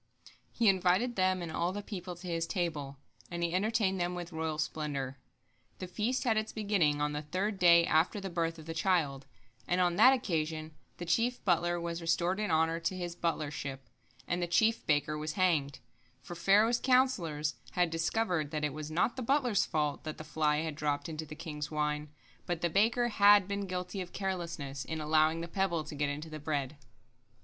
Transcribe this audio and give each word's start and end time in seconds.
He 0.51 0.67
invited 0.67 1.15
them 1.15 1.43
and 1.43 1.51
all 1.51 1.71
the 1.71 1.83
people 1.83 2.15
to 2.15 2.25
his 2.27 2.47
table, 2.47 2.97
and 3.29 3.43
he 3.43 3.53
entertained 3.53 4.01
them 4.01 4.15
with 4.15 4.31
royal 4.31 4.57
splendor. 4.57 5.19
The 5.77 5.85
feast 5.85 6.23
had 6.23 6.37
its 6.37 6.51
beginning 6.51 6.99
on 6.99 7.11
the 7.13 7.21
third 7.21 7.59
day 7.59 7.85
after 7.85 8.19
the 8.19 8.27
birth 8.31 8.57
of 8.57 8.65
the 8.65 8.73
child, 8.73 9.27
and 9.67 9.79
on 9.79 9.97
that 9.97 10.11
occasion 10.15 10.73
the 10.97 11.05
chief 11.05 11.45
butler 11.45 11.79
was 11.79 12.01
restored 12.01 12.39
in 12.39 12.49
honor 12.49 12.79
to 12.79 12.97
his 12.97 13.15
butlership, 13.15 13.81
and 14.27 14.41
the 14.41 14.47
chief 14.47 14.83
baker 14.87 15.19
was 15.19 15.33
hanged, 15.33 15.77
for 16.23 16.33
Pharaoh's 16.33 16.79
counsellors 16.79 17.53
had 17.73 17.91
discovered 17.91 18.49
that 18.49 18.63
it 18.65 18.73
was 18.73 18.89
not 18.89 19.15
the 19.17 19.21
butler's 19.21 19.67
fault 19.67 20.03
that 20.03 20.17
the 20.17 20.23
fly 20.23 20.61
had 20.61 20.73
dropped 20.73 21.09
into 21.09 21.27
the 21.27 21.35
king's 21.35 21.69
wine, 21.69 22.09
but 22.47 22.61
the 22.61 22.71
baker 22.71 23.09
had 23.09 23.47
been 23.47 23.67
guilty 23.67 24.01
of 24.01 24.13
carelessness 24.13 24.83
in 24.83 24.99
allowing 24.99 25.41
the 25.41 25.47
pebble 25.47 25.83
to 25.83 25.93
get 25.93 26.09
into 26.09 26.31
the 26.31 26.39
bread. 26.39 26.77